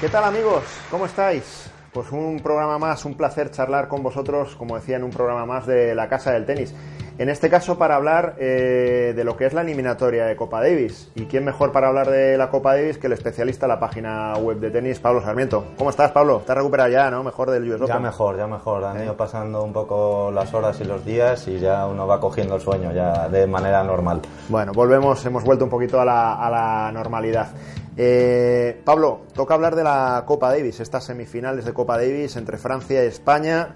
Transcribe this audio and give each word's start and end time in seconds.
¿Qué 0.00 0.08
tal 0.08 0.22
amigos? 0.22 0.62
¿Cómo 0.92 1.06
estáis? 1.06 1.68
Pues 1.92 2.12
un 2.12 2.38
programa 2.38 2.78
más, 2.78 3.04
un 3.04 3.16
placer 3.16 3.50
charlar 3.50 3.88
con 3.88 4.00
vosotros, 4.00 4.54
como 4.54 4.76
decía, 4.76 4.94
en 4.94 5.02
un 5.02 5.10
programa 5.10 5.44
más 5.44 5.66
de 5.66 5.92
la 5.92 6.08
Casa 6.08 6.30
del 6.30 6.46
Tenis. 6.46 6.72
En 7.18 7.28
este 7.28 7.50
caso 7.50 7.76
para 7.76 7.96
hablar 7.96 8.36
eh, 8.38 9.12
de 9.16 9.24
lo 9.24 9.36
que 9.36 9.44
es 9.44 9.52
la 9.52 9.62
eliminatoria 9.62 10.24
de 10.26 10.36
Copa 10.36 10.60
Davis. 10.60 11.10
¿Y 11.16 11.24
quién 11.24 11.44
mejor 11.44 11.72
para 11.72 11.88
hablar 11.88 12.08
de 12.08 12.38
la 12.38 12.48
Copa 12.48 12.76
Davis 12.76 12.96
que 12.96 13.08
el 13.08 13.12
especialista 13.12 13.66
de 13.66 13.72
la 13.72 13.80
página 13.80 14.34
web 14.34 14.60
de 14.60 14.70
tenis, 14.70 15.00
Pablo 15.00 15.20
Sarmiento? 15.20 15.64
¿Cómo 15.76 15.90
estás, 15.90 16.12
Pablo? 16.12 16.38
¿Estás 16.38 16.56
recuperado 16.56 16.90
ya, 16.90 17.10
no? 17.10 17.24
Mejor 17.24 17.50
del 17.50 17.68
US 17.72 17.80
Open. 17.80 17.88
Ya 17.88 17.98
mejor, 17.98 18.36
ya 18.36 18.46
mejor. 18.46 18.84
Han 18.84 19.02
ido 19.02 19.16
pasando 19.16 19.64
un 19.64 19.72
poco 19.72 20.30
las 20.30 20.54
horas 20.54 20.80
y 20.80 20.84
los 20.84 21.04
días 21.04 21.48
y 21.48 21.58
ya 21.58 21.86
uno 21.86 22.06
va 22.06 22.20
cogiendo 22.20 22.54
el 22.54 22.60
sueño 22.60 22.92
ya 22.92 23.28
de 23.28 23.48
manera 23.48 23.82
normal. 23.82 24.20
Bueno, 24.48 24.70
volvemos, 24.72 25.26
hemos 25.26 25.42
vuelto 25.42 25.64
un 25.64 25.70
poquito 25.70 26.00
a 26.00 26.04
la, 26.04 26.34
a 26.34 26.48
la 26.48 26.92
normalidad. 26.92 27.48
Eh, 27.96 28.80
Pablo, 28.84 29.22
toca 29.34 29.54
hablar 29.54 29.74
de 29.74 29.82
la 29.82 30.22
Copa 30.24 30.50
Davis, 30.50 30.78
estas 30.78 31.02
semifinales 31.02 31.64
de 31.64 31.72
Copa 31.72 31.96
Davis 31.96 32.36
entre 32.36 32.58
Francia 32.58 33.02
y 33.02 33.08
España 33.08 33.74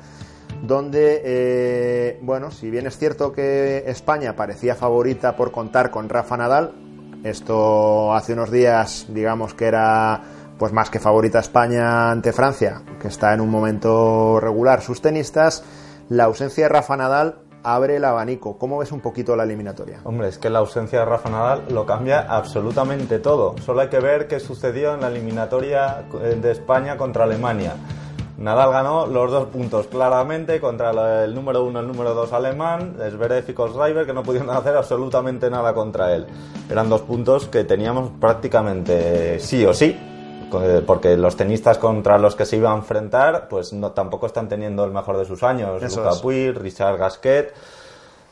donde, 0.63 1.21
eh, 1.25 2.19
bueno, 2.23 2.51
si 2.51 2.71
bien 2.71 2.87
es 2.87 2.97
cierto 2.97 3.33
que 3.33 3.85
España 3.87 4.37
parecía 4.37 4.77
favorita 4.77 5.37
por 5.37 5.51
contar 5.51 5.91
con 5.91 6.09
Rafa 6.09 6.37
Nadal, 6.37 6.73
esto 7.25 8.15
hace 8.15 8.33
unos 8.33 8.51
días, 8.51 9.07
digamos 9.09 9.55
que 9.55 9.67
era 9.67 10.23
pues 10.59 10.73
más 10.73 10.91
que 10.91 11.01
favorita 11.01 11.41
España 11.41 12.13
ante 12.13 12.33
Francia, 12.33 12.83
que 13.01 13.09
está 13.09 13.35
en 13.35 13.41
un 13.41 13.51
momento 13.51 14.39
regular 14.39 14.81
sus 14.81 15.03
tenistas, 15.03 15.65
la 16.09 16.25
ausencia 16.25 16.65
de 16.65 16.69
Rafa 16.69 16.97
Nadal 16.97 17.39
abre 17.65 17.97
el 17.97 18.05
abanico. 18.05 18.59
¿Cómo 18.59 18.79
ves 18.79 18.93
un 18.93 19.01
poquito 19.01 19.35
la 19.35 19.43
eliminatoria? 19.43 20.01
Hombre, 20.05 20.29
es 20.29 20.39
que 20.39 20.51
la 20.51 20.61
ausencia 20.61 21.01
de 21.01 21.05
Rafa 21.05 21.31
Nadal 21.31 21.65
lo 21.71 21.87
cambia 21.87 22.21
absolutamente 22.21 23.19
todo. 23.19 23.57
Solo 23.59 23.81
hay 23.81 23.89
que 23.89 24.01
ver 24.01 24.29
qué 24.29 24.39
sucedió 24.39 24.95
en 24.95 25.01
la 25.01 25.09
eliminatoria 25.09 26.05
de 26.41 26.51
España 26.51 26.97
contra 26.97 27.25
Alemania. 27.25 27.75
Nadal 28.39 28.73
ganó 28.73 29.07
los 29.07 29.31
dos 29.31 29.47
puntos 29.49 29.87
claramente 29.87 30.61
contra 30.61 31.25
el 31.25 31.35
número 31.35 31.65
uno 31.65 31.81
y 31.81 31.83
el 31.83 31.89
número 31.89 32.15
dos 32.15 32.33
alemán, 32.33 32.97
Zverev 32.99 33.49
y 33.49 33.53
Kohlschreiber, 33.53 34.07
que 34.07 34.13
no 34.13 34.23
pudieron 34.23 34.51
hacer 34.51 34.77
absolutamente 34.77 35.51
nada 35.51 35.75
contra 35.75 36.15
él. 36.15 36.27
Eran 36.71 36.89
dos 36.89 37.03
puntos 37.03 37.47
que 37.47 37.65
teníamos 37.65 38.11
prácticamente 38.21 39.39
sí 39.39 39.65
o 39.67 39.75
sí, 39.75 39.97
porque 40.87 41.17
los 41.17 41.37
tenistas 41.37 41.79
contra 41.79 42.19
los 42.19 42.35
que 42.35 42.45
se 42.45 42.57
iban 42.57 42.73
a 42.73 42.77
enfrentar, 42.77 43.49
pues 43.49 43.73
no, 43.73 43.93
tampoco 43.93 44.27
están 44.27 44.49
teniendo 44.49 44.85
el 44.85 44.93
mejor 44.93 45.19
de 45.19 45.25
sus 45.25 45.43
años. 45.43 45.83
Luca. 45.83 46.11
Puig, 46.21 46.57
Richard 46.57 46.97
Gasquet. 46.97 47.55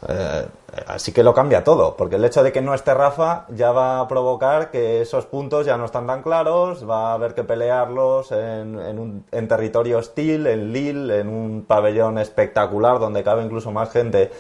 Eh, 0.09 0.47
así 0.87 1.13
que 1.13 1.23
lo 1.23 1.35
cambia 1.35 1.63
todo, 1.63 1.97
porque 1.97 2.17
el 2.17 2.25
hecho 2.25 2.43
de 2.43 2.53
que 2.53 2.63
no 2.63 2.75
esté 2.75 2.95
Rafa 2.95 3.45
ya 3.51 3.71
va 3.73 4.01
a 4.01 4.09
provocar 4.09 4.71
que 4.71 5.03
esos 5.03 5.27
puntos 5.27 5.67
ya 5.67 5.77
no 5.77 5.85
están 5.85 6.07
tan 6.07 6.23
claros, 6.23 6.89
va 6.89 7.11
a 7.11 7.15
haber 7.15 7.35
que 7.35 7.45
pelearlos 7.45 8.33
en, 8.33 8.79
en 8.79 8.99
un, 8.99 9.25
en 9.31 9.49
territorio 9.49 9.99
hostil, 9.99 10.47
en 10.47 10.73
Lille, 10.73 11.21
en 11.21 11.29
un 11.29 11.65
pabellón 11.67 12.19
espectacular 12.19 12.99
donde 12.99 13.23
cabe 13.23 13.45
incluso 13.45 13.73
más 13.73 13.91
gente 13.91 14.31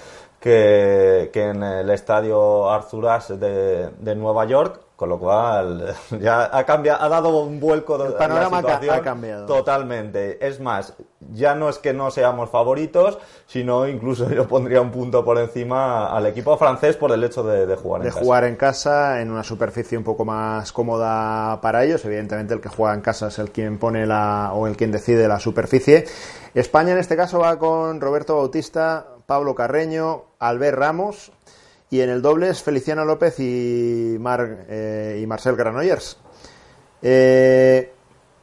que, 0.40 1.30
que 1.32 1.50
en 1.50 1.62
el 1.62 1.90
estadio 1.90 2.70
Arthur 2.70 3.08
Ashe 3.08 3.36
de, 3.36 3.90
de 3.90 4.14
Nueva 4.16 4.46
York, 4.46 4.80
con 4.96 5.08
lo 5.08 5.18
cual 5.18 5.94
ya 6.20 6.50
ha 6.56 6.64
cambiado, 6.64 7.02
ha 7.02 7.08
dado 7.08 7.40
un 7.40 7.60
vuelco 7.60 7.98
de 7.98 8.08
El 8.08 8.14
panorama 8.14 8.60
la 8.62 8.94
ha 8.94 9.00
cambiado. 9.02 9.46
Totalmente. 9.46 10.46
Es 10.46 10.60
más, 10.60 10.94
ya 11.32 11.54
no 11.54 11.68
es 11.68 11.78
que 11.78 11.92
no 11.92 12.10
seamos 12.10 12.50
favoritos, 12.50 13.18
sino 13.46 13.86
incluso 13.86 14.30
yo 14.30 14.48
pondría 14.48 14.80
un 14.80 14.90
punto 14.90 15.24
por 15.24 15.38
encima 15.38 16.14
al 16.14 16.26
equipo 16.26 16.56
francés 16.56 16.96
por 16.96 17.12
el 17.12 17.22
hecho 17.22 17.42
de, 17.42 17.66
de 17.66 17.76
jugar 17.76 18.00
en 18.00 18.08
de 18.08 18.12
casa. 18.12 18.24
jugar 18.24 18.44
en 18.44 18.56
casa 18.56 19.20
en 19.20 19.30
una 19.30 19.44
superficie 19.44 19.96
un 19.96 20.04
poco 20.04 20.24
más 20.24 20.72
cómoda 20.72 21.60
para 21.60 21.84
ellos. 21.84 22.04
Evidentemente 22.04 22.54
el 22.54 22.60
que 22.60 22.70
juega 22.70 22.94
en 22.94 23.02
casa 23.02 23.28
es 23.28 23.38
el 23.38 23.50
quien 23.50 23.78
pone 23.78 24.06
la 24.06 24.52
o 24.54 24.66
el 24.66 24.76
quien 24.76 24.90
decide 24.90 25.28
la 25.28 25.38
superficie. 25.38 26.06
España 26.54 26.92
en 26.92 26.98
este 26.98 27.16
caso 27.16 27.38
va 27.38 27.58
con 27.58 28.00
Roberto 28.00 28.36
Bautista, 28.36 29.06
Pablo 29.30 29.54
Carreño, 29.54 30.24
Albert 30.40 30.76
Ramos 30.76 31.30
y 31.88 32.00
en 32.00 32.10
el 32.10 32.20
dobles 32.20 32.64
Feliciano 32.64 33.04
López 33.04 33.38
y, 33.38 34.16
Mar- 34.18 34.66
eh, 34.68 35.20
y 35.22 35.26
Marcel 35.28 35.54
Granollers. 35.54 36.16
Eh, 37.00 37.92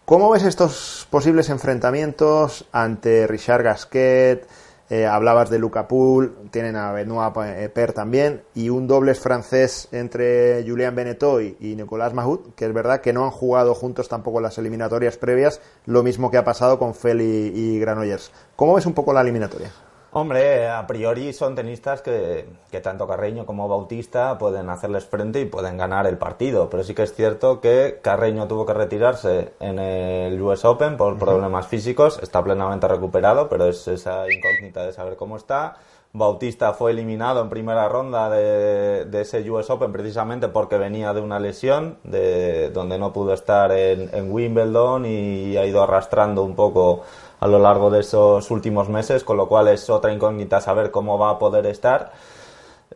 ¿Cómo 0.06 0.30
ves 0.30 0.44
estos 0.44 1.06
posibles 1.10 1.50
enfrentamientos 1.50 2.70
ante 2.72 3.28
Richard 3.28 3.64
Gasquet? 3.64 4.48
Eh, 4.90 5.06
hablabas 5.06 5.50
de 5.50 5.60
Luca 5.60 5.90
Poul, 5.90 6.34
tienen 6.52 6.78
a 6.78 6.94
Benoit 6.94 7.34
Per 7.74 7.92
también, 7.92 8.44
y 8.56 8.70
un 8.70 8.88
dobles 8.88 9.20
francés 9.20 9.90
entre 9.92 10.64
Julien 10.66 10.96
Benetoy 10.96 11.58
y 11.60 11.76
Nicolas 11.76 12.14
Mahut, 12.14 12.56
que 12.56 12.64
es 12.64 12.74
verdad 12.74 13.02
que 13.02 13.12
no 13.12 13.26
han 13.26 13.32
jugado 13.32 13.76
juntos 13.76 14.08
tampoco 14.08 14.40
las 14.40 14.58
eliminatorias 14.58 15.18
previas, 15.18 15.60
lo 15.86 16.02
mismo 16.02 16.32
que 16.32 16.38
ha 16.38 16.46
pasado 16.46 16.80
con 16.80 16.96
Feli 16.96 17.52
y 17.54 17.78
Granollers. 17.78 18.32
¿Cómo 18.56 18.76
ves 18.76 18.86
un 18.86 18.94
poco 18.94 19.12
la 19.12 19.20
eliminatoria? 19.20 19.70
Hombre, 20.20 20.68
a 20.68 20.88
priori 20.88 21.32
son 21.32 21.54
tenistas 21.54 22.02
que, 22.02 22.50
que 22.72 22.82
tanto 22.82 23.08
Carreño 23.08 23.46
como 23.46 23.68
Bautista 23.68 24.36
pueden 24.40 24.68
hacerles 24.72 25.06
frente 25.06 25.42
y 25.42 25.46
pueden 25.46 25.78
ganar 25.78 26.08
el 26.08 26.18
partido, 26.18 26.72
pero 26.72 26.84
sí 26.84 26.96
que 26.96 27.04
es 27.04 27.14
cierto 27.14 27.62
que 27.62 28.00
Carreño 28.02 28.48
tuvo 28.48 28.66
que 28.66 28.74
retirarse 28.74 29.54
en 29.60 29.78
el 29.78 30.42
US 30.42 30.66
Open 30.66 30.98
por 30.98 31.20
problemas 31.20 31.68
físicos, 31.68 32.20
está 32.24 32.44
plenamente 32.44 32.88
recuperado, 32.88 33.48
pero 33.48 33.68
es 33.68 33.88
esa 33.88 34.26
incógnita 34.28 34.88
de 34.88 34.92
saber 34.92 35.18
cómo 35.18 35.38
está. 35.38 35.78
Bautista 36.14 36.74
fue 36.74 36.92
eliminado 36.92 37.44
en 37.44 37.50
primera 37.50 37.88
ronda 37.88 38.28
de, 38.32 39.06
de 39.06 39.22
ese 39.22 39.48
US 39.52 39.70
Open 39.70 39.92
precisamente 39.92 40.48
porque 40.48 40.80
venía 40.80 41.14
de 41.14 41.22
una 41.22 41.40
lesión, 41.40 42.00
de, 42.04 42.72
donde 42.72 42.98
no 42.98 43.14
pudo 43.14 43.34
estar 43.34 43.72
en, 43.72 44.10
en 44.12 44.32
Wimbledon 44.32 45.06
y 45.06 45.58
ha 45.58 45.66
ido 45.68 45.84
arrastrando 45.84 46.42
un 46.42 46.56
poco 46.56 47.04
a 47.40 47.48
lo 47.48 47.60
largo 47.60 47.90
de 47.90 48.00
esos 48.00 48.50
últimos 48.52 48.90
meses, 48.90 49.24
con 49.24 49.38
lo 49.38 49.48
cual 49.48 49.68
es 49.68 49.90
otra 49.90 50.14
incógnita 50.14 50.62
saber 50.62 50.92
cómo 50.92 51.18
va 51.18 51.32
a 51.32 51.40
poder 51.40 51.66
estar. 51.66 52.12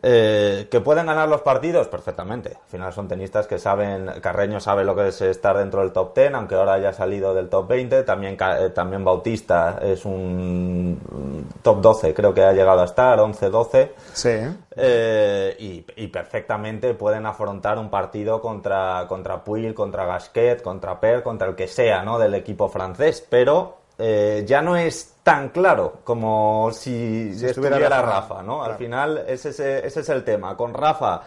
Eh, 0.04 0.66
que 0.68 0.80
pueden 0.80 1.06
ganar 1.06 1.28
los 1.28 1.42
partidos 1.42 1.86
perfectamente. 1.86 2.56
Al 2.56 2.68
final 2.68 2.92
son 2.92 3.06
tenistas 3.06 3.46
que 3.46 3.58
saben, 3.58 4.06
Carreño 4.20 4.58
sabe 4.58 4.82
lo 4.82 4.96
que 4.96 5.08
es 5.08 5.20
estar 5.20 5.56
dentro 5.56 5.80
del 5.80 5.92
top 5.92 6.12
10, 6.16 6.34
aunque 6.34 6.56
ahora 6.56 6.72
haya 6.72 6.92
salido 6.92 7.34
del 7.34 7.48
top 7.48 7.68
20. 7.68 8.02
También, 8.02 8.36
eh, 8.40 8.70
también 8.70 9.04
Bautista 9.04 9.78
es 9.80 10.04
un 10.04 10.98
top 11.62 11.80
12, 11.80 12.14
creo 12.14 12.34
que 12.34 12.42
ha 12.42 12.52
llegado 12.52 12.80
a 12.80 12.86
estar, 12.86 13.20
11-12. 13.20 13.90
Sí. 14.12 14.30
Eh, 14.74 15.56
y, 15.60 15.86
y 15.96 16.08
perfectamente 16.08 16.94
pueden 16.94 17.24
afrontar 17.24 17.78
un 17.78 17.88
partido 17.88 18.40
contra, 18.40 19.04
contra 19.06 19.44
Puig, 19.44 19.72
contra 19.72 20.04
Gasquet, 20.04 20.62
contra 20.62 20.98
Per, 20.98 21.22
contra 21.22 21.46
el 21.46 21.54
que 21.54 21.68
sea, 21.68 22.02
¿no? 22.02 22.18
Del 22.18 22.34
equipo 22.34 22.68
francés, 22.68 23.24
pero 23.30 23.81
eh, 23.98 24.44
ya 24.46 24.62
no 24.62 24.76
es 24.76 25.16
tan 25.22 25.50
claro 25.50 25.98
como 26.04 26.70
si, 26.72 27.32
Si 27.34 27.46
estuviera, 27.46 27.76
estuviera 27.76 28.02
Rafa, 28.02 28.20
Rafa, 28.20 28.42
¿no? 28.42 28.62
Al 28.64 28.76
final 28.76 29.24
ese, 29.28 29.50
es- 29.50 29.60
ese 29.60 30.00
es 30.00 30.08
el 30.08 30.24
tema. 30.24 30.56
Con 30.56 30.74
Rafa 30.74 31.22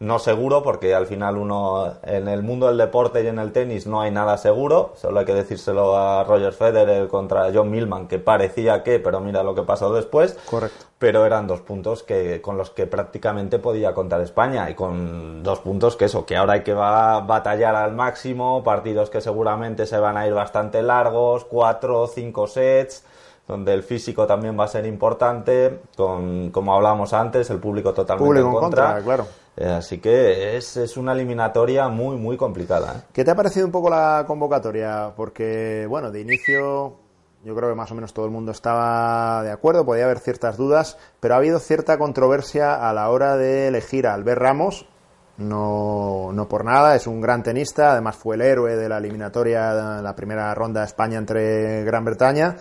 no 0.00 0.18
seguro, 0.18 0.62
porque 0.62 0.94
al 0.94 1.06
final 1.06 1.36
uno 1.36 1.92
en 2.04 2.26
el 2.26 2.42
mundo 2.42 2.68
del 2.68 2.78
deporte 2.78 3.22
y 3.22 3.26
en 3.26 3.38
el 3.38 3.52
tenis 3.52 3.86
no 3.86 4.00
hay 4.00 4.10
nada 4.10 4.38
seguro. 4.38 4.94
Solo 4.96 5.20
hay 5.20 5.26
que 5.26 5.34
decírselo 5.34 5.94
a 5.94 6.24
Roger 6.24 6.54
Federer 6.54 7.06
contra 7.06 7.50
John 7.54 7.70
Millman, 7.70 8.08
que 8.08 8.18
parecía 8.18 8.82
que, 8.82 8.98
pero 8.98 9.20
mira 9.20 9.42
lo 9.42 9.54
que 9.54 9.62
pasó 9.62 9.92
después 9.92 10.38
Correcto. 10.50 10.86
pero 10.98 11.26
eran 11.26 11.46
dos 11.46 11.60
puntos 11.60 12.02
que 12.02 12.40
con 12.40 12.56
los 12.56 12.70
que 12.70 12.86
prácticamente 12.86 13.58
podía 13.58 13.92
contar 13.92 14.22
España 14.22 14.70
y 14.70 14.74
con 14.74 15.42
dos 15.42 15.58
puntos 15.60 15.96
que 15.96 16.06
eso, 16.06 16.24
que 16.24 16.34
ahora 16.38 16.54
hay 16.54 16.62
que 16.62 16.72
va- 16.72 17.20
batallar 17.20 17.76
al 17.76 17.92
máximo, 17.92 18.64
partidos 18.64 19.10
que 19.10 19.20
seguramente 19.20 19.84
se 19.84 19.98
van 19.98 20.16
a 20.16 20.26
ir 20.26 20.32
bastante 20.32 20.80
largos, 20.82 21.44
cuatro, 21.44 22.06
cinco 22.06 22.46
sets, 22.46 23.04
donde 23.46 23.74
el 23.74 23.82
físico 23.82 24.26
también 24.26 24.58
va 24.58 24.64
a 24.64 24.68
ser 24.68 24.86
importante, 24.86 25.80
con 25.94 26.50
como 26.52 26.72
hablábamos 26.74 27.12
antes, 27.12 27.50
el 27.50 27.58
público 27.58 27.92
totalmente 27.92 28.26
Público 28.40 28.48
en 28.48 28.54
contra. 28.62 28.84
contra, 28.94 29.02
claro. 29.04 29.26
Eh, 29.60 29.68
así 29.68 29.98
que 29.98 30.56
es, 30.56 30.78
es 30.78 30.96
una 30.96 31.12
eliminatoria 31.12 31.88
muy, 31.88 32.16
muy 32.16 32.38
complicada. 32.38 32.94
¿eh? 32.96 33.02
¿Qué 33.12 33.26
te 33.26 33.30
ha 33.30 33.34
parecido 33.34 33.66
un 33.66 33.72
poco 33.72 33.90
la 33.90 34.24
convocatoria? 34.26 35.12
Porque, 35.14 35.84
bueno, 35.86 36.10
de 36.10 36.22
inicio 36.22 36.96
yo 37.44 37.54
creo 37.54 37.68
que 37.68 37.74
más 37.74 37.90
o 37.90 37.94
menos 37.94 38.14
todo 38.14 38.24
el 38.24 38.30
mundo 38.30 38.52
estaba 38.52 39.42
de 39.42 39.50
acuerdo, 39.50 39.84
podía 39.84 40.04
haber 40.04 40.20
ciertas 40.20 40.56
dudas, 40.56 40.96
pero 41.20 41.34
ha 41.34 41.36
habido 41.36 41.58
cierta 41.58 41.98
controversia 41.98 42.88
a 42.88 42.94
la 42.94 43.10
hora 43.10 43.36
de 43.36 43.68
elegir 43.68 44.06
a 44.06 44.14
Albert 44.14 44.40
Ramos. 44.40 44.86
No, 45.36 46.32
no 46.32 46.48
por 46.48 46.64
nada, 46.64 46.96
es 46.96 47.06
un 47.06 47.20
gran 47.20 47.42
tenista, 47.42 47.92
además 47.92 48.16
fue 48.16 48.36
el 48.36 48.42
héroe 48.42 48.76
de 48.76 48.88
la 48.88 48.96
eliminatoria 48.96 50.00
la 50.02 50.14
primera 50.14 50.54
ronda 50.54 50.80
de 50.80 50.86
España 50.86 51.18
entre 51.18 51.84
Gran 51.84 52.04
Bretaña, 52.04 52.56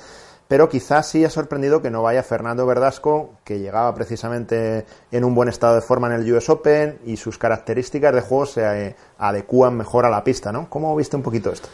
pero 0.49 0.67
quizás 0.67 1.07
sí 1.07 1.23
ha 1.23 1.29
sorprendido 1.29 1.79
que 1.79 1.91
no 1.91 2.01
vaya 2.01 2.23
Fernando 2.23 2.65
Verdasco, 2.65 3.35
que 3.43 3.59
llegaba 3.59 3.93
precisamente 3.93 4.83
en 5.11 5.23
un 5.23 5.35
buen 5.35 5.47
estado 5.47 5.75
de 5.75 5.81
forma 5.81 6.07
en 6.07 6.13
el 6.13 6.33
US 6.33 6.49
Open 6.49 6.97
y 7.05 7.17
sus 7.17 7.37
características 7.37 8.15
de 8.15 8.21
juego 8.21 8.47
se 8.47 8.87
eh, 8.87 8.95
adecúan 9.19 9.77
mejor 9.77 10.07
a 10.07 10.09
la 10.09 10.23
pista, 10.23 10.51
¿no? 10.51 10.67
¿Cómo 10.67 10.95
viste 10.95 11.15
un 11.15 11.21
poquito 11.21 11.51
esto? 11.51 11.69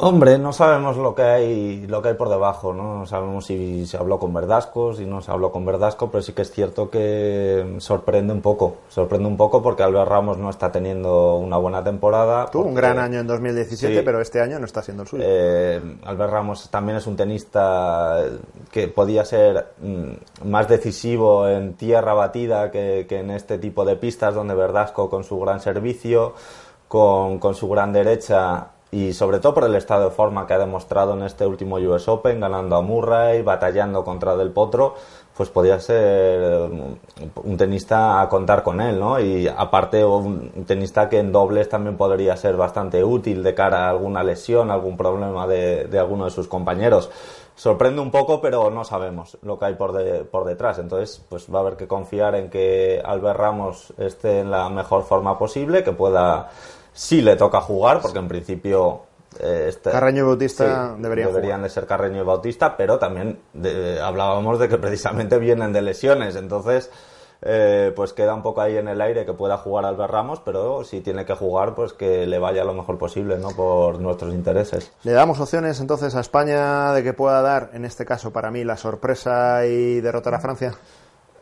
Hombre, 0.00 0.38
no 0.38 0.52
sabemos 0.52 0.96
lo 0.96 1.12
que 1.12 1.22
hay, 1.22 1.86
lo 1.88 2.00
que 2.00 2.10
hay 2.10 2.14
por 2.14 2.28
debajo, 2.28 2.72
¿no? 2.72 2.98
No 2.98 3.06
sabemos 3.06 3.46
si 3.46 3.84
se 3.84 3.96
habló 3.96 4.20
con 4.20 4.32
Verdasco, 4.32 4.94
si 4.94 5.04
no 5.04 5.20
se 5.20 5.32
habló 5.32 5.50
con 5.50 5.64
Verdasco, 5.64 6.08
pero 6.08 6.22
sí 6.22 6.34
que 6.34 6.42
es 6.42 6.52
cierto 6.52 6.88
que 6.88 7.74
sorprende 7.78 8.32
un 8.32 8.40
poco. 8.40 8.76
Sorprende 8.88 9.26
un 9.26 9.36
poco 9.36 9.60
porque 9.60 9.82
Albert 9.82 10.08
Ramos 10.08 10.38
no 10.38 10.50
está 10.50 10.70
teniendo 10.70 11.34
una 11.38 11.56
buena 11.56 11.82
temporada. 11.82 12.46
Tuvo 12.46 12.66
un 12.66 12.76
gran 12.76 13.00
año 13.00 13.18
en 13.18 13.26
2017, 13.26 14.04
pero 14.04 14.20
este 14.20 14.40
año 14.40 14.60
no 14.60 14.66
está 14.66 14.82
siendo 14.82 15.02
el 15.02 15.08
suyo. 15.08 15.24
Eh, 15.26 15.82
Albert 16.04 16.32
Ramos 16.32 16.70
también 16.70 16.98
es 16.98 17.06
un 17.08 17.16
tenista 17.16 18.22
que 18.70 18.86
podía 18.86 19.24
ser 19.24 19.72
mm, 19.80 20.48
más 20.48 20.68
decisivo 20.68 21.48
en 21.48 21.74
tierra 21.74 22.14
batida 22.14 22.70
que, 22.70 23.06
que 23.08 23.18
en 23.18 23.32
este 23.32 23.58
tipo 23.58 23.84
de 23.84 23.96
pistas 23.96 24.32
donde 24.32 24.54
Verdasco 24.54 25.10
con 25.10 25.24
su 25.24 25.40
gran 25.40 25.58
servicio, 25.58 26.34
con, 26.86 27.40
con 27.40 27.56
su 27.56 27.68
gran 27.68 27.92
derecha 27.92 28.68
y 28.90 29.12
sobre 29.12 29.38
todo 29.38 29.54
por 29.54 29.64
el 29.64 29.74
estado 29.74 30.04
de 30.04 30.10
forma 30.10 30.46
que 30.46 30.54
ha 30.54 30.58
demostrado 30.58 31.14
en 31.14 31.22
este 31.22 31.46
último 31.46 31.76
US 31.76 32.08
Open, 32.08 32.40
ganando 32.40 32.76
a 32.76 32.82
Murray, 32.82 33.42
batallando 33.42 34.02
contra 34.02 34.36
Del 34.36 34.50
Potro, 34.50 34.94
pues 35.36 35.50
podría 35.50 35.78
ser 35.78 36.68
un 37.44 37.56
tenista 37.56 38.20
a 38.20 38.28
contar 38.28 38.62
con 38.62 38.80
él, 38.80 38.98
¿no? 38.98 39.20
Y 39.20 39.46
aparte 39.46 40.04
un 40.04 40.64
tenista 40.66 41.08
que 41.08 41.18
en 41.18 41.30
dobles 41.30 41.68
también 41.68 41.96
podría 41.96 42.36
ser 42.36 42.56
bastante 42.56 43.04
útil 43.04 43.42
de 43.42 43.54
cara 43.54 43.86
a 43.86 43.90
alguna 43.90 44.24
lesión, 44.24 44.70
algún 44.70 44.96
problema 44.96 45.46
de, 45.46 45.84
de 45.84 45.98
alguno 45.98 46.24
de 46.24 46.30
sus 46.30 46.48
compañeros. 46.48 47.10
Sorprende 47.58 48.00
un 48.00 48.12
poco, 48.12 48.40
pero 48.40 48.70
no 48.70 48.84
sabemos 48.84 49.36
lo 49.42 49.58
que 49.58 49.64
hay 49.64 49.74
por, 49.74 49.92
de, 49.92 50.24
por 50.24 50.44
detrás. 50.44 50.78
Entonces, 50.78 51.24
pues 51.28 51.52
va 51.52 51.58
a 51.58 51.62
haber 51.62 51.76
que 51.76 51.88
confiar 51.88 52.36
en 52.36 52.50
que 52.50 53.02
Albert 53.04 53.38
Ramos 53.38 53.92
esté 53.98 54.40
en 54.40 54.50
la 54.52 54.68
mejor 54.68 55.02
forma 55.02 55.36
posible, 55.36 55.82
que 55.82 55.90
pueda 55.90 56.50
sí 56.98 57.22
le 57.22 57.36
toca 57.36 57.60
jugar, 57.60 58.00
porque 58.02 58.18
en 58.18 58.26
principio 58.26 59.02
eh, 59.38 59.66
este, 59.68 59.92
Carreño 59.92 60.24
y 60.24 60.26
Bautista 60.26 60.96
deberían, 60.98 61.28
deberían 61.28 61.62
de 61.62 61.68
ser 61.68 61.86
Carreño 61.86 62.22
y 62.22 62.24
Bautista, 62.24 62.76
pero 62.76 62.98
también 62.98 63.38
hablábamos 64.02 64.58
de 64.58 64.68
que 64.68 64.78
precisamente 64.78 65.38
vienen 65.38 65.72
de 65.72 65.80
lesiones, 65.80 66.34
entonces 66.34 66.90
eh, 67.40 67.92
pues 67.94 68.12
queda 68.12 68.34
un 68.34 68.42
poco 68.42 68.62
ahí 68.62 68.76
en 68.76 68.88
el 68.88 69.00
aire 69.00 69.24
que 69.24 69.32
pueda 69.32 69.58
jugar 69.58 69.84
Albert 69.84 70.10
Ramos, 70.10 70.40
pero 70.44 70.82
si 70.82 71.00
tiene 71.00 71.24
que 71.24 71.34
jugar, 71.34 71.76
pues 71.76 71.92
que 71.92 72.26
le 72.26 72.40
vaya 72.40 72.64
lo 72.64 72.74
mejor 72.74 72.98
posible, 72.98 73.38
¿no? 73.38 73.50
Por 73.50 74.00
nuestros 74.00 74.34
intereses. 74.34 74.90
¿Le 75.04 75.12
damos 75.12 75.38
opciones 75.38 75.78
entonces 75.78 76.16
a 76.16 76.20
España 76.20 76.92
de 76.92 77.04
que 77.04 77.12
pueda 77.12 77.40
dar, 77.42 77.70
en 77.74 77.84
este 77.84 78.04
caso 78.04 78.32
para 78.32 78.50
mí, 78.50 78.64
la 78.64 78.76
sorpresa 78.76 79.64
y 79.66 80.00
derrotar 80.00 80.34
a 80.34 80.40
Francia? 80.40 80.74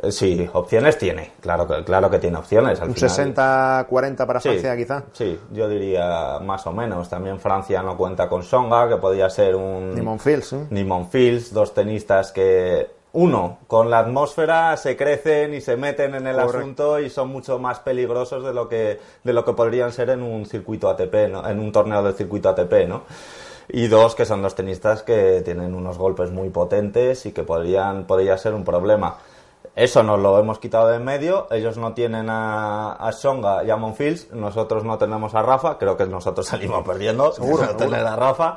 Eh, 0.02 0.12
sí, 0.12 0.48
opciones 0.52 0.98
tiene, 0.98 1.32
claro 1.40 1.66
que, 1.66 1.82
claro 1.84 2.10
que 2.10 2.19
tiene 2.19 2.37
opciones. 2.37 2.81
Al 2.81 2.88
Un 2.90 2.94
60-40 2.94 4.26
para 4.26 4.40
Francia, 4.40 4.76
quizá. 4.76 5.04
Sí, 5.12 5.38
yo 5.52 5.69
diría 5.69 6.38
más 6.40 6.66
o 6.66 6.72
menos. 6.72 7.08
También 7.08 7.40
Francia 7.40 7.82
no 7.82 7.96
cuenta 7.96 8.28
con 8.28 8.43
Songa, 8.43 8.88
que 8.88 8.96
podría 8.96 9.31
ser 9.31 9.56
un. 9.56 9.94
Ni 9.94 10.02
Monfils. 10.02 10.52
¿eh? 10.52 10.66
Ni 10.70 10.84
Monfils, 10.84 11.52
dos 11.52 11.72
tenistas 11.75 12.32
que. 12.32 12.94
Uno, 13.12 13.60
con 13.66 13.88
la 13.88 14.00
atmósfera 14.00 14.76
se 14.76 14.94
crecen 14.94 15.54
y 15.54 15.62
se 15.62 15.78
meten 15.78 16.14
en 16.14 16.26
el 16.26 16.38
asunto 16.38 17.00
y 17.00 17.08
son 17.08 17.28
mucho 17.28 17.58
más 17.58 17.81
peligrosos 17.81 18.44
de 18.44 18.52
lo 18.52 18.69
que 18.69 19.00
de 19.25 19.32
lo 19.32 19.43
que 19.43 19.54
podrían 19.54 19.90
ser 19.90 20.10
en 20.10 20.22
un 20.22 20.44
circuito 20.44 20.90
ATP, 20.90 21.14
en 21.46 21.58
un 21.58 21.72
torneo 21.72 22.02
del 22.02 22.12
circuito 22.12 22.50
ATP, 22.50 22.87
¿no? 22.87 23.04
y 23.69 23.88
dos 23.88 24.14
que 24.14 24.25
son 24.25 24.43
dos 24.43 24.54
tenistas 24.54 25.02
que 25.02 25.43
tienen 25.44 25.75
unos 25.75 25.98
golpes 25.98 26.31
muy 26.31 26.50
potentes 26.50 27.26
y 27.26 27.32
que 27.32 27.43
podrían 27.43 28.04
podría 28.04 28.37
ser 28.38 28.54
un 28.54 28.64
problema. 28.64 29.16
Eso 29.76 30.02
nos 30.02 30.19
lo 30.19 30.38
hemos 30.38 30.58
quitado 30.58 30.88
de 30.88 30.96
en 30.96 31.05
medio. 31.05 31.49
Ellos 31.50 31.76
no 31.76 31.93
tienen 31.93 32.31
a, 32.31 32.93
a 32.93 33.12
Songa 33.12 33.62
y 33.62 33.70
a 33.70 33.76
Monfils. 33.76 34.32
Nosotros 34.32 34.84
no 34.84 34.96
tenemos 34.96 35.34
a 35.34 35.43
Rafa. 35.43 35.76
Creo 35.76 35.99
que 35.99 36.06
nosotros 36.06 36.46
salimos 36.49 36.82
perdiendo. 36.84 37.31
Seguro, 37.32 37.76
tener 37.76 38.06
a 38.06 38.17
Rafa. 38.17 38.56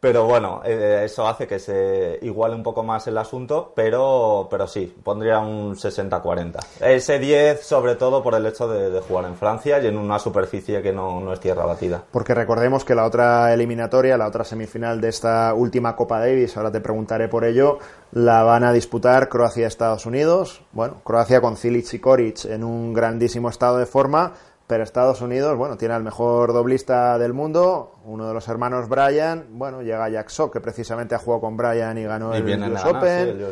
Pero 0.00 0.24
bueno, 0.24 0.62
eh, 0.64 1.02
eso 1.04 1.28
hace 1.28 1.46
que 1.46 1.58
se 1.58 2.18
iguale 2.22 2.54
un 2.54 2.62
poco 2.62 2.82
más 2.82 3.06
el 3.06 3.18
asunto, 3.18 3.72
pero, 3.76 4.48
pero 4.50 4.66
sí, 4.66 4.94
pondría 5.04 5.40
un 5.40 5.76
60-40. 5.76 6.58
Ese 6.80 7.18
10, 7.18 7.60
sobre 7.60 7.96
todo 7.96 8.22
por 8.22 8.34
el 8.34 8.46
hecho 8.46 8.66
de, 8.66 8.98
jugar 9.00 9.26
en 9.26 9.36
Francia 9.36 9.78
y 9.78 9.86
en 9.86 9.98
una 9.98 10.18
superficie 10.18 10.80
que 10.80 10.92
no, 10.92 11.20
no, 11.20 11.34
es 11.34 11.40
tierra 11.40 11.66
batida. 11.66 12.02
Porque 12.10 12.34
recordemos 12.34 12.84
que 12.84 12.94
la 12.94 13.04
otra 13.04 13.52
eliminatoria, 13.52 14.16
la 14.16 14.26
otra 14.26 14.44
semifinal 14.44 15.02
de 15.02 15.10
esta 15.10 15.52
última 15.52 15.94
Copa 15.94 16.18
Davis, 16.18 16.56
ahora 16.56 16.72
te 16.72 16.80
preguntaré 16.80 17.28
por 17.28 17.44
ello, 17.44 17.78
la 18.12 18.42
van 18.42 18.64
a 18.64 18.72
disputar 18.72 19.28
Croacia-Estados 19.28 20.06
Unidos. 20.06 20.62
Bueno, 20.72 20.96
Croacia 21.04 21.42
con 21.42 21.58
Cilic 21.58 21.92
y 21.92 21.98
Koric 21.98 22.46
en 22.46 22.64
un 22.64 22.94
grandísimo 22.94 23.50
estado 23.50 23.76
de 23.76 23.86
forma 23.86 24.32
pero 24.70 24.84
Estados 24.84 25.20
Unidos, 25.20 25.58
bueno, 25.58 25.76
tiene 25.76 25.94
al 25.94 26.04
mejor 26.04 26.52
doblista 26.52 27.18
del 27.18 27.32
mundo, 27.32 27.96
uno 28.04 28.28
de 28.28 28.34
los 28.34 28.46
hermanos 28.46 28.88
Bryan, 28.88 29.46
bueno, 29.50 29.82
llega 29.82 30.08
Jack 30.08 30.28
Sock, 30.28 30.52
que 30.52 30.60
precisamente 30.60 31.16
ha 31.16 31.18
jugado 31.18 31.40
con 31.40 31.56
Bryan 31.56 31.98
y 31.98 32.04
ganó 32.04 32.32
el, 32.32 32.44
US 32.62 32.84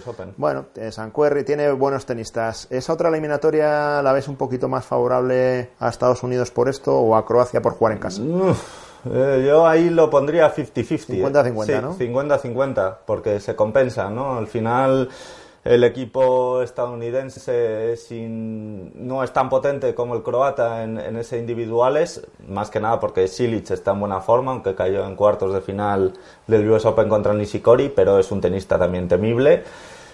Open. 0.06 0.34
Bueno, 0.36 0.66
eh, 0.76 0.92
San 0.92 1.10
Querry 1.10 1.42
tiene 1.42 1.72
buenos 1.72 2.06
tenistas. 2.06 2.68
¿Esa 2.70 2.92
otra 2.92 3.08
eliminatoria 3.08 4.00
la 4.00 4.12
ves 4.12 4.28
un 4.28 4.36
poquito 4.36 4.68
más 4.68 4.84
favorable 4.84 5.70
a 5.80 5.88
Estados 5.88 6.22
Unidos 6.22 6.52
por 6.52 6.68
esto 6.68 6.96
o 6.96 7.16
a 7.16 7.26
Croacia 7.26 7.60
por 7.60 7.72
jugar 7.72 7.94
en 7.94 7.98
casa? 7.98 8.22
Eh, 9.04 9.44
yo 9.44 9.66
ahí 9.66 9.90
lo 9.90 10.10
pondría 10.10 10.54
50-50. 10.54 11.32
50-50, 11.32 11.68
¿eh? 11.68 11.82
¿no? 11.82 11.98
50-50, 11.98 12.96
porque 13.04 13.40
se 13.40 13.56
compensa, 13.56 14.08
¿no? 14.08 14.36
Al 14.36 14.46
final 14.46 15.08
el 15.68 15.84
equipo 15.84 16.62
estadounidense 16.62 17.94
sin, 17.98 19.06
no 19.06 19.22
es 19.22 19.34
tan 19.34 19.50
potente 19.50 19.94
como 19.94 20.14
el 20.14 20.22
croata 20.22 20.82
en, 20.82 20.98
ese 21.18 21.38
individuales, 21.38 22.26
más 22.48 22.70
que 22.70 22.80
nada 22.80 22.98
porque 22.98 23.28
Silic 23.28 23.70
está 23.70 23.90
en 23.90 24.00
buena 24.00 24.22
forma, 24.22 24.52
aunque 24.52 24.74
cayó 24.74 25.04
en 25.04 25.14
cuartos 25.14 25.52
de 25.52 25.60
final 25.60 26.14
del 26.46 26.70
US 26.70 26.86
Open 26.86 27.10
contra 27.10 27.34
Nishikori, 27.34 27.90
pero 27.90 28.18
es 28.18 28.32
un 28.32 28.40
tenista 28.40 28.78
también 28.78 29.08
temible. 29.08 29.62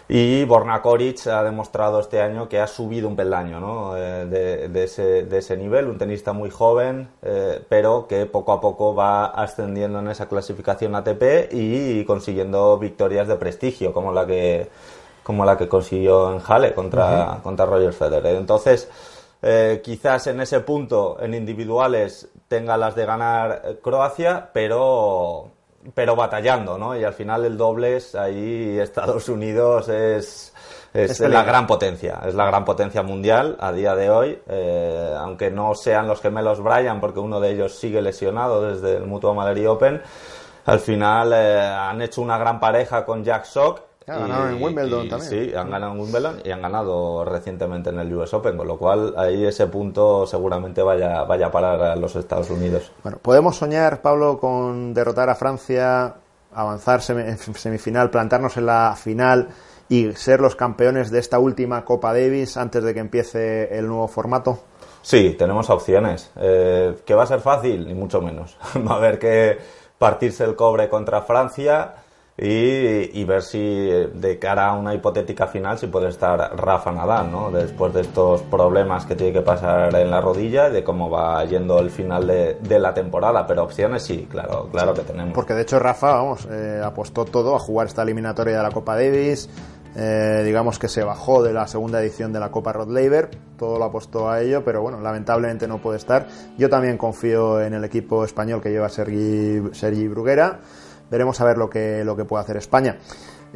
Y 0.08 0.44
Borna 0.44 0.82
Koric 0.82 1.28
ha 1.28 1.44
demostrado 1.44 2.00
este 2.00 2.20
año 2.20 2.48
que 2.48 2.58
ha 2.58 2.66
subido 2.66 3.08
un 3.08 3.16
peldaño 3.16 3.58
¿no? 3.60 3.96
Eh, 3.96 4.26
de, 4.26 4.84
ese, 4.84 5.56
nivel, 5.56 5.86
un 5.86 5.98
tenista 5.98 6.32
muy 6.32 6.50
joven, 6.50 7.08
eh, 7.22 7.64
pero 7.68 8.08
que 8.08 8.26
poco 8.26 8.52
a 8.52 8.60
poco 8.60 8.96
va 8.96 9.26
ascendiendo 9.26 10.00
en 10.00 10.08
esa 10.08 10.28
clasificación 10.28 10.96
ATP 10.96 11.52
y 11.52 12.04
consiguiendo 12.06 12.76
victorias 12.76 13.28
de 13.28 13.36
prestigio, 13.36 13.92
como 13.92 14.12
la 14.12 14.26
que 14.26 14.68
como 15.24 15.44
la 15.44 15.56
que 15.56 15.66
consiguió 15.66 16.30
en 16.30 16.40
Halle 16.40 16.72
contra, 16.74 17.40
contra 17.42 17.66
Roger 17.66 17.92
Federer. 17.92 18.36
Entonces, 18.36 18.88
eh, 19.42 19.80
quizás 19.82 20.26
en 20.28 20.40
ese 20.40 20.60
punto, 20.60 21.18
en 21.20 21.34
individuales, 21.34 22.28
tenga 22.46 22.76
las 22.76 22.94
de 22.94 23.04
ganar 23.04 23.62
eh, 23.64 23.78
Croacia, 23.82 24.50
pero, 24.52 25.50
pero 25.94 26.14
batallando, 26.14 26.78
¿no? 26.78 26.96
Y 26.96 27.04
al 27.04 27.14
final 27.14 27.44
el 27.44 27.56
dobles, 27.56 28.14
ahí 28.14 28.78
Estados 28.80 29.28
Unidos 29.28 29.88
es, 29.88 30.54
es, 30.92 31.20
la 31.20 31.42
gran 31.42 31.66
potencia, 31.66 32.20
es 32.26 32.34
la 32.34 32.46
gran 32.46 32.64
potencia 32.64 33.02
mundial 33.02 33.56
a 33.60 33.72
día 33.72 33.94
de 33.94 34.10
hoy, 34.10 34.38
eh, 34.46 35.14
aunque 35.18 35.50
no 35.50 35.74
sean 35.74 36.06
los 36.06 36.20
gemelos 36.20 36.62
Bryan, 36.62 37.00
porque 37.00 37.20
uno 37.20 37.40
de 37.40 37.50
ellos 37.52 37.74
sigue 37.78 38.00
lesionado 38.00 38.62
desde 38.62 38.96
el 38.96 39.04
Mutual 39.04 39.36
Madrid 39.36 39.68
Open, 39.68 40.02
al 40.66 40.80
final 40.80 41.34
han 41.34 42.00
hecho 42.00 42.22
una 42.22 42.38
gran 42.38 42.60
pareja 42.60 43.04
con 43.04 43.22
Jack 43.22 43.44
Sock 43.44 43.82
han 44.06 44.20
ganado 44.20 44.48
en 44.50 44.62
Wimbledon 44.62 45.08
también. 45.08 45.30
Sí, 45.30 45.54
han 45.54 45.70
ganado 45.70 45.92
en 45.92 46.00
Wimbledon 46.00 46.40
y 46.44 46.50
han 46.50 46.60
ganado 46.60 47.24
recientemente 47.24 47.90
en 47.90 47.98
el 47.98 48.14
US 48.14 48.34
Open, 48.34 48.56
con 48.56 48.68
lo 48.68 48.76
cual 48.76 49.14
ahí 49.16 49.44
ese 49.46 49.66
punto 49.66 50.26
seguramente 50.26 50.82
vaya, 50.82 51.24
vaya 51.24 51.46
a 51.46 51.50
parar 51.50 51.80
a 51.82 51.96
los 51.96 52.14
Estados 52.16 52.50
Unidos. 52.50 52.92
Bueno, 53.02 53.18
¿podemos 53.22 53.56
soñar, 53.56 54.02
Pablo, 54.02 54.38
con 54.38 54.92
derrotar 54.92 55.30
a 55.30 55.34
Francia, 55.34 56.14
avanzar 56.52 57.00
en 57.08 57.38
semifinal, 57.38 58.10
plantarnos 58.10 58.56
en 58.56 58.66
la 58.66 58.94
final 58.96 59.48
y 59.88 60.12
ser 60.12 60.40
los 60.40 60.54
campeones 60.54 61.10
de 61.10 61.18
esta 61.18 61.38
última 61.38 61.84
Copa 61.84 62.12
Davis 62.12 62.56
antes 62.56 62.84
de 62.84 62.94
que 62.94 63.00
empiece 63.00 63.76
el 63.76 63.86
nuevo 63.86 64.08
formato? 64.08 64.60
Sí, 65.02 65.34
tenemos 65.38 65.68
opciones. 65.70 66.30
Eh, 66.36 66.96
¿Que 67.04 67.14
va 67.14 67.24
a 67.24 67.26
ser 67.26 67.40
fácil? 67.40 67.86
Ni 67.86 67.94
mucho 67.94 68.20
menos. 68.20 68.56
va 68.88 68.94
a 68.94 68.96
haber 68.96 69.18
que 69.18 69.58
partirse 69.98 70.44
el 70.44 70.56
cobre 70.56 70.88
contra 70.88 71.22
Francia 71.22 72.03
y, 72.36 73.24
ver 73.24 73.42
si 73.42 73.58
de 73.58 74.38
cara 74.40 74.70
a 74.70 74.72
una 74.74 74.92
hipotética 74.92 75.46
final 75.46 75.78
si 75.78 75.86
puede 75.86 76.08
estar 76.08 76.38
Rafa 76.56 76.90
Nadal, 76.90 77.30
¿no? 77.30 77.50
Después 77.50 77.94
de 77.94 78.00
estos 78.00 78.42
problemas 78.42 79.06
que 79.06 79.14
tiene 79.14 79.32
que 79.32 79.42
pasar 79.42 79.94
en 79.94 80.10
la 80.10 80.20
rodilla 80.20 80.68
y 80.68 80.72
de 80.72 80.82
cómo 80.82 81.08
va 81.08 81.44
yendo 81.44 81.78
el 81.78 81.90
final 81.90 82.26
de, 82.26 82.54
de 82.54 82.78
la 82.80 82.92
temporada, 82.92 83.46
pero 83.46 83.62
opciones 83.62 84.02
sí, 84.02 84.26
claro, 84.28 84.68
claro 84.72 84.94
que 84.94 85.02
tenemos. 85.02 85.32
Porque 85.32 85.54
de 85.54 85.62
hecho 85.62 85.78
Rafa, 85.78 86.16
vamos, 86.16 86.48
eh, 86.50 86.80
apostó 86.84 87.24
todo 87.24 87.54
a 87.54 87.60
jugar 87.60 87.86
esta 87.86 88.02
eliminatoria 88.02 88.56
de 88.56 88.62
la 88.64 88.70
Copa 88.72 88.96
Davis, 88.96 89.48
eh, 89.96 90.42
digamos 90.44 90.80
que 90.80 90.88
se 90.88 91.04
bajó 91.04 91.40
de 91.44 91.52
la 91.52 91.68
segunda 91.68 92.02
edición 92.02 92.32
de 92.32 92.40
la 92.40 92.50
Copa 92.50 92.72
Rod 92.72 92.88
Laver, 92.88 93.30
todo 93.56 93.78
lo 93.78 93.84
apostó 93.84 94.28
a 94.28 94.40
ello, 94.42 94.64
pero 94.64 94.82
bueno, 94.82 95.00
lamentablemente 95.00 95.68
no 95.68 95.78
puede 95.78 95.98
estar. 95.98 96.26
Yo 96.58 96.68
también 96.68 96.98
confío 96.98 97.60
en 97.60 97.74
el 97.74 97.84
equipo 97.84 98.24
español 98.24 98.60
que 98.60 98.70
lleva 98.70 98.88
Sergi, 98.88 99.62
Sergi 99.72 100.08
Bruguera 100.08 100.58
veremos 101.10 101.40
a 101.40 101.44
ver 101.44 101.58
lo 101.58 101.70
que, 101.70 102.04
lo 102.04 102.16
que 102.16 102.24
puede 102.24 102.42
hacer 102.42 102.56
España. 102.56 102.98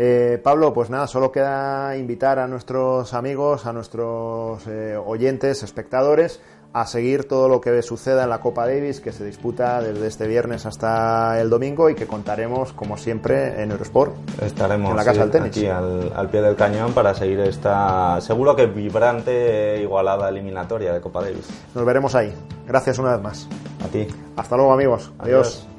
Eh, 0.00 0.38
Pablo, 0.42 0.72
pues 0.72 0.90
nada, 0.90 1.08
solo 1.08 1.32
queda 1.32 1.96
invitar 1.96 2.38
a 2.38 2.46
nuestros 2.46 3.14
amigos, 3.14 3.66
a 3.66 3.72
nuestros 3.72 4.64
eh, 4.68 4.96
oyentes, 4.96 5.64
espectadores, 5.64 6.40
a 6.72 6.86
seguir 6.86 7.26
todo 7.26 7.48
lo 7.48 7.60
que 7.60 7.82
suceda 7.82 8.22
en 8.22 8.30
la 8.30 8.40
Copa 8.40 8.66
Davis 8.66 9.00
que 9.00 9.10
se 9.10 9.24
disputa 9.24 9.80
desde 9.80 10.06
este 10.06 10.28
viernes 10.28 10.66
hasta 10.66 11.40
el 11.40 11.50
domingo 11.50 11.90
y 11.90 11.96
que 11.96 12.06
contaremos 12.06 12.72
como 12.74 12.96
siempre 12.96 13.60
en 13.60 13.72
Eurosport. 13.72 14.14
Estaremos 14.40 14.90
en 14.90 14.96
la 14.96 15.04
casa 15.04 15.22
del 15.22 15.30
tenis. 15.30 15.48
aquí 15.48 15.66
al, 15.66 16.12
al, 16.14 16.28
pie 16.28 16.42
del 16.42 16.54
cañón 16.54 16.92
para 16.92 17.14
seguir 17.14 17.40
esta 17.40 18.20
seguro 18.20 18.54
que 18.54 18.66
vibrante 18.66 19.80
igualada 19.80 20.28
eliminatoria 20.28 20.92
de 20.92 21.00
Copa 21.00 21.22
Davis. 21.22 21.48
Nos 21.74 21.84
veremos 21.84 22.14
ahí. 22.14 22.32
Gracias 22.68 22.98
una 22.98 23.12
vez 23.12 23.22
más. 23.22 23.48
A 23.84 23.88
ti. 23.88 24.06
Hasta 24.36 24.56
luego 24.56 24.72
amigos. 24.72 25.10
Adiós. 25.18 25.66
Adiós. 25.66 25.77